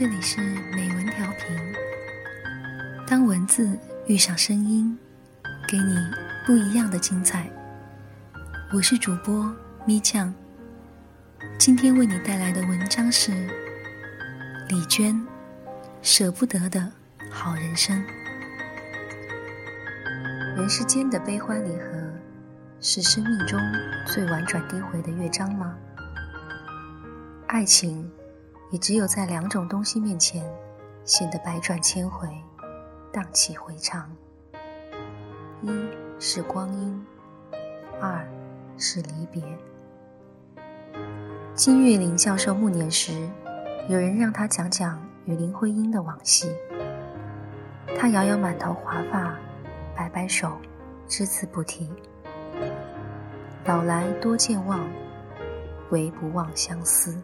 [0.00, 0.40] 这里是
[0.74, 1.54] 美文调频。
[3.06, 4.98] 当文字遇上声音，
[5.68, 5.94] 给你
[6.46, 7.50] 不一样的精彩。
[8.72, 9.54] 我是主播
[9.84, 10.32] 咪酱，
[11.58, 13.46] 今天为你带来的文章是
[14.70, 15.14] 李娟
[16.00, 16.90] 《舍不得的
[17.30, 18.02] 好人生》。
[20.56, 22.10] 人世间的悲欢离合，
[22.80, 23.60] 是生命中
[24.06, 25.76] 最婉转低回的乐章吗？
[27.48, 28.10] 爱情。
[28.70, 30.44] 也只有在两种东西面前，
[31.04, 32.28] 显得百转千回，
[33.12, 34.10] 荡气回肠。
[35.60, 35.70] 一
[36.20, 37.06] 是光阴，
[38.00, 38.24] 二
[38.78, 39.42] 是离别。
[41.54, 43.28] 金岳霖教授暮年时，
[43.88, 46.54] 有人让他讲讲与林徽因的往昔。
[47.98, 49.36] 他摇摇满头华发，
[49.96, 50.56] 摆摆手，
[51.08, 51.90] 只字不提。
[53.64, 54.88] 老来多健忘，
[55.90, 57.20] 唯不忘相思。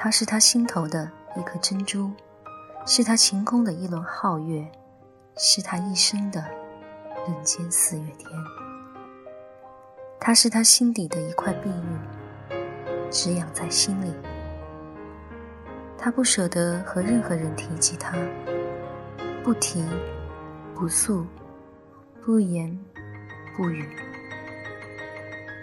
[0.00, 2.12] 她是他心头的一颗珍珠，
[2.86, 4.64] 是他晴空的一轮皓月，
[5.36, 6.40] 是他一生的
[7.26, 8.30] 人间四月天。
[10.20, 14.14] 她是他心底的一块碧玉，只养在心里。
[15.98, 18.16] 他不舍得和任何人提及他，
[19.42, 19.84] 不提，
[20.76, 21.26] 不诉，
[22.24, 22.78] 不言，
[23.56, 23.84] 不语。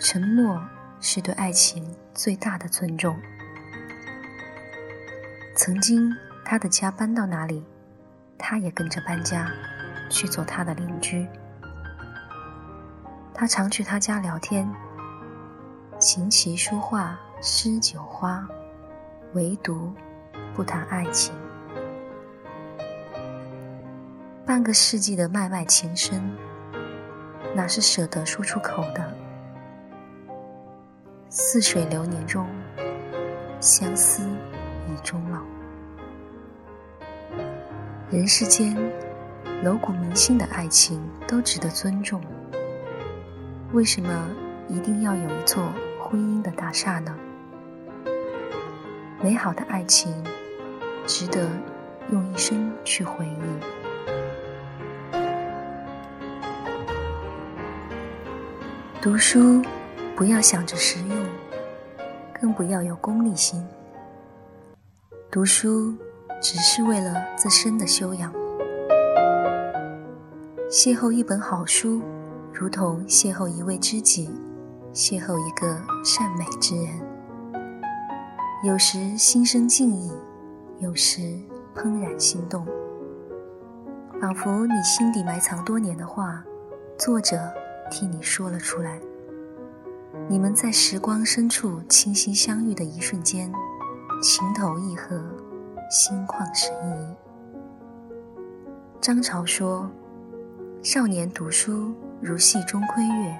[0.02, 0.61] 沉默
[0.99, 3.17] 是对爱情最大的尊重。
[5.56, 7.64] 曾经，他的家搬到哪里，
[8.38, 9.50] 他也跟着搬家，
[10.09, 11.25] 去做他的邻居。
[13.34, 14.70] 他常去他家聊天，
[15.98, 18.45] 琴棋书画诗酒花，
[19.33, 19.94] 唯独
[20.53, 21.33] 不谈爱情。
[24.45, 26.22] 半个世纪的脉脉情深，
[27.55, 29.10] 哪是舍得说出口的？
[31.30, 32.45] 似水流年中，
[33.61, 34.22] 相思。
[34.88, 35.40] 已终老。
[38.10, 38.76] 人世间，
[39.64, 42.22] 楼骨铭心的爱情都值得尊重。
[43.73, 44.30] 为什么
[44.70, 47.16] 一定要有一座婚姻的大厦呢？
[49.22, 50.23] 美好的爱情，
[51.08, 51.50] 值得
[52.12, 53.42] 用一生去回忆。
[59.02, 59.62] 读书，
[60.16, 61.17] 不要想着实用，
[62.40, 63.67] 更不要有功利心。
[65.36, 65.94] 读书
[66.42, 68.32] 只是为了自身的修养。
[70.72, 72.02] 邂逅一本好书，
[72.54, 74.30] 如同邂逅一位知己，
[74.94, 76.88] 邂逅一个善美之人。
[78.64, 80.10] 有时心生敬意，
[80.80, 81.20] 有时
[81.76, 82.66] 怦然心动，
[84.22, 86.46] 仿佛你心底埋藏多年的话，
[86.98, 87.38] 作者
[87.92, 89.02] 替你说了出来。
[90.30, 93.52] 你们在时光深处倾心相遇的一瞬间。
[94.27, 95.21] 情投意合，
[95.87, 97.15] 心旷神怡。
[98.99, 99.87] 张潮说
[100.81, 103.37] ：“少年读书如戏中窥月，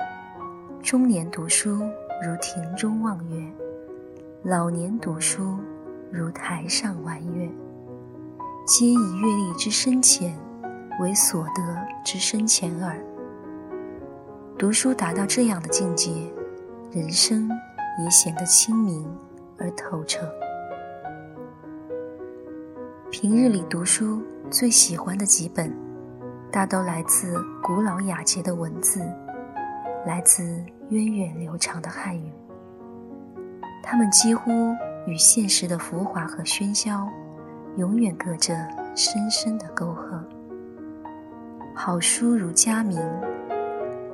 [0.84, 1.79] 中年读书
[2.23, 3.51] 如庭中望月，
[4.44, 5.57] 老年读书
[6.12, 7.50] 如台上玩月。
[8.67, 10.38] 皆以阅历之深浅，
[11.02, 13.03] 为所得之深浅耳。
[14.56, 16.12] 读书达到这样的境界，
[16.91, 17.50] 人生
[18.03, 19.03] 也显得清明
[19.57, 20.19] 而透彻。”
[23.18, 24.22] 平日里读书
[24.52, 25.74] 最喜欢的几本，
[26.52, 29.00] 大都来自古老雅洁的文字，
[30.06, 30.44] 来自
[30.90, 32.30] 源远流长的汉语。
[33.81, 34.52] 它们几乎
[35.08, 37.08] 与现实的浮华和喧嚣，
[37.78, 38.53] 永远隔着
[38.94, 40.22] 深深的沟壑。
[41.74, 43.00] 好书如佳茗，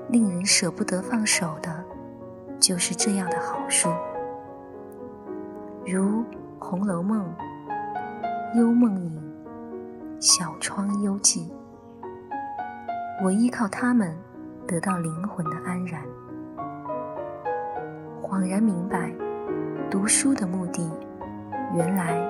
[0.09, 1.83] 令人舍不得放手的，
[2.59, 3.89] 就是这样的好书，
[5.88, 6.21] 如
[6.59, 7.25] 《红楼梦》。
[8.53, 9.21] 幽梦影，
[10.19, 11.50] 小窗幽寂。
[13.24, 14.13] 我依靠它们，
[14.68, 16.03] 得到灵魂的安然。
[18.21, 19.09] 恍然明白，
[19.89, 20.92] 读书的目的，
[21.74, 22.21] 原来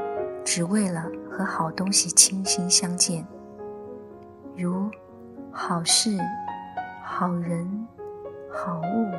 [0.45, 3.25] 只为了和好东西倾心相见，
[4.55, 4.91] 如
[5.51, 6.19] 好事、
[7.03, 7.87] 好人、
[8.47, 9.11] 好物、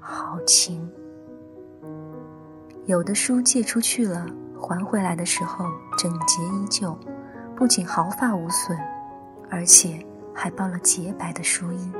[0.00, 0.90] 好情。
[2.86, 4.26] 有的书借出去了。
[4.58, 5.66] 还回来的时候，
[5.98, 6.96] 整洁依旧，
[7.54, 8.76] 不仅毫发无损，
[9.50, 10.04] 而且
[10.34, 11.92] 还包了洁白的书衣，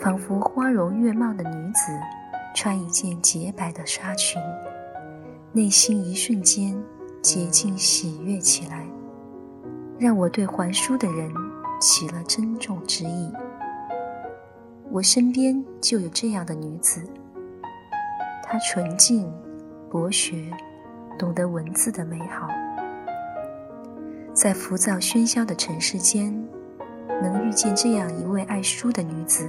[0.00, 1.92] 仿佛花容月貌的女子
[2.54, 4.40] 穿一件洁白的纱裙，
[5.52, 6.80] 内心一瞬间
[7.20, 8.86] 洁净喜悦起来，
[9.98, 11.30] 让我对还书的人
[11.80, 13.32] 起了珍重之意。
[14.90, 17.02] 我身边就有这样的女子，
[18.42, 19.32] 她纯净、
[19.90, 20.50] 博学。
[21.22, 22.48] 懂得文字的美好，
[24.34, 26.34] 在浮躁喧嚣的尘世间，
[27.22, 29.48] 能遇见这样一位爱书的女子，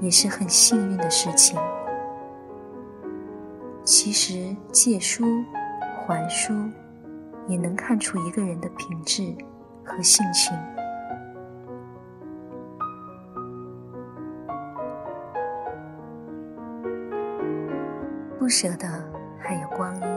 [0.00, 1.60] 也是很幸运的事情。
[3.84, 5.26] 其实借书
[5.98, 6.54] 还书，
[7.46, 9.36] 也能看出一个人的品质
[9.84, 10.56] 和性情。
[18.38, 18.88] 不舍的
[19.38, 20.13] 还有光阴，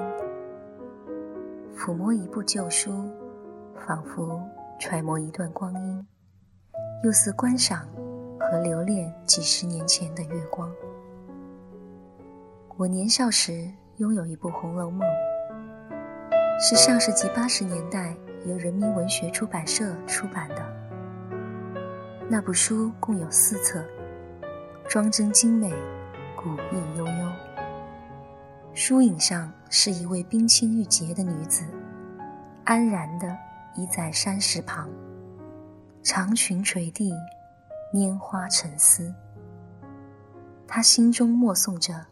[1.88, 3.10] 抚摸一部旧书，
[3.88, 4.42] 仿佛
[4.78, 6.06] 揣摩一段光阴，
[7.02, 7.88] 又似观赏
[8.38, 10.70] 和留恋几十年前的月光。
[12.76, 15.08] 我年少时拥有一部《红楼梦》，
[16.60, 18.14] 是上世纪八十年代
[18.46, 20.56] 由人民文学出版社出版的。
[22.30, 23.82] 那部书共有四册，
[24.90, 25.74] 装帧精美，
[26.36, 27.17] 古意悠扬。
[28.80, 31.66] 疏影上是一位冰清玉洁的女子，
[32.64, 33.36] 安然地
[33.76, 34.88] 倚在山石旁，
[36.04, 37.12] 长裙垂地，
[37.92, 39.12] 拈花沉思。
[40.68, 42.06] 她心中默诵着。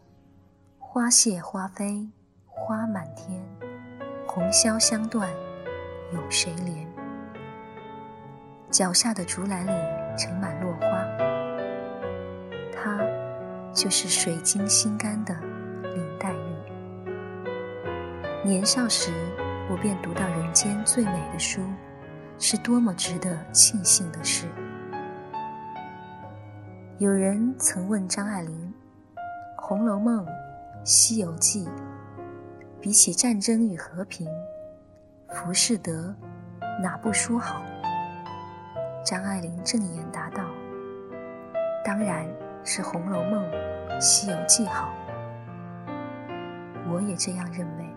[0.76, 2.10] 花谢花飞，
[2.46, 3.40] 花满天，
[4.26, 5.30] 红消香断，
[6.12, 6.84] 有谁怜？
[8.72, 11.06] 脚下的竹篮里盛满落花，
[12.72, 12.98] 她
[13.72, 15.32] 就是水晶心肝的。
[18.46, 19.10] 年少时，
[19.68, 21.60] 我便读到人间最美的书，
[22.38, 24.46] 是多么值得庆幸的事。
[26.98, 28.72] 有人曾问张爱玲，
[29.60, 30.24] 《红楼梦》。
[30.84, 31.66] 《西游记》
[32.80, 34.28] 比起战争与和平，
[35.30, 36.14] 浮士德
[36.80, 37.60] 哪部书好？
[39.04, 40.44] 张爱玲正言答道
[41.84, 42.24] ：“当然
[42.62, 43.42] 是《红楼梦》
[44.00, 44.94] 《西游记》好。”
[46.88, 47.95] 我也这样认为。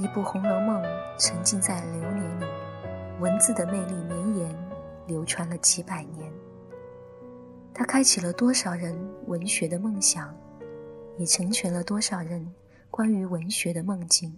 [0.00, 0.82] 一部《红楼梦》
[1.18, 2.44] 沉浸在流年里，
[3.18, 4.58] 文字的魅力绵延，
[5.06, 6.32] 流传了几百年。
[7.74, 10.34] 它开启了多少人文学的梦想，
[11.18, 12.50] 也成全了多少人
[12.90, 14.34] 关于文学的梦境。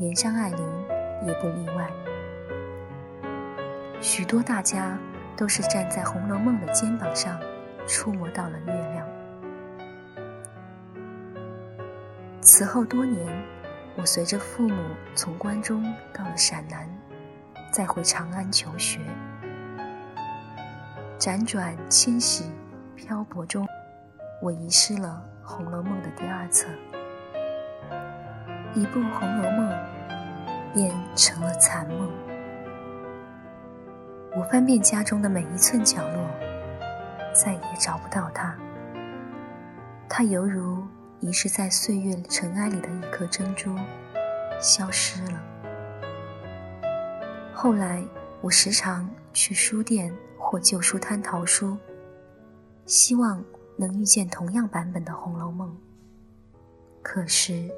[0.00, 0.84] 连张爱玲
[1.24, 1.88] 也不例外。
[4.00, 4.98] 许多大家
[5.36, 7.40] 都是站在《红楼梦》的肩膀上，
[7.86, 9.06] 触摸到了月亮。
[12.40, 13.24] 此后多年，
[13.98, 14.76] 我随着父母
[15.16, 15.82] 从关中
[16.14, 16.88] 到了陕南，
[17.72, 19.00] 再回长安求学。
[21.18, 22.44] 辗转迁徙，
[22.94, 23.66] 漂泊中，
[24.40, 26.68] 我遗失了《红楼梦》的第二册。
[28.72, 29.68] 一部《红楼梦》
[30.72, 32.08] 变成了残梦。
[34.36, 36.24] 我翻遍家中的每一寸角落，
[37.32, 38.54] 再也找不到它。
[40.08, 40.86] 它犹如
[41.20, 43.74] 遗失在岁月尘埃里的一颗珍珠，
[44.60, 45.42] 消失了。
[47.52, 48.04] 后来，
[48.40, 50.12] 我时常去书店。
[50.40, 51.76] 或旧书摊淘书，
[52.86, 53.44] 希望
[53.76, 55.68] 能遇见同样版本的《红楼梦》，
[57.02, 57.68] 可是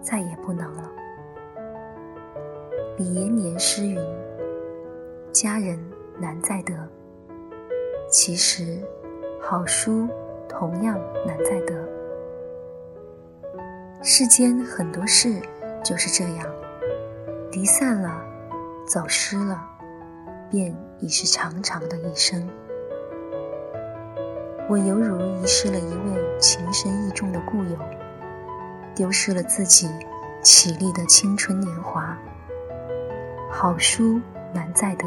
[0.00, 0.90] 再也不能了。
[2.96, 4.00] 李延年诗云
[5.30, 5.78] ：“佳人
[6.18, 6.74] 难再得。”
[8.10, 8.82] 其实，
[9.40, 10.08] 好书
[10.48, 11.88] 同样难再得。
[14.04, 15.40] 世间很多事
[15.84, 16.44] 就是这样，
[17.52, 18.20] 离散了，
[18.84, 19.64] 走失了。
[20.50, 22.46] 便已是长长的一生。
[24.68, 27.78] 我犹如遗失了一位情深意重的故友，
[28.92, 29.88] 丢失了自己
[30.42, 32.18] 绮丽的青春年华。
[33.52, 34.20] 好书
[34.52, 35.06] 难再得，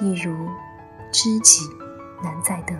[0.00, 0.34] 亦如
[1.12, 1.60] 知己
[2.22, 2.74] 难再得。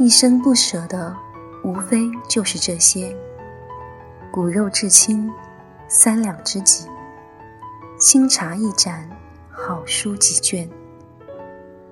[0.00, 1.14] 一生不舍的，
[1.62, 3.14] 无非就是这些：
[4.32, 5.30] 骨肉至亲，
[5.88, 6.88] 三两知己。
[7.98, 9.06] 清茶一盏，
[9.50, 10.66] 好书几卷。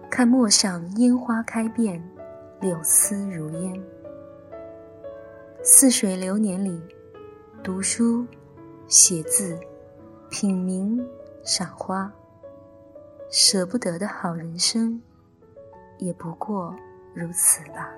[0.09, 2.03] 看陌上烟花开遍，
[2.63, 3.79] 柳丝如烟。
[5.63, 6.81] 似水流年里，
[7.63, 8.25] 读书、
[8.87, 9.61] 写字、
[10.31, 10.99] 品茗、
[11.45, 12.11] 赏花，
[13.31, 14.99] 舍不得的好人生，
[15.99, 16.75] 也不过
[17.15, 17.93] 如此吧。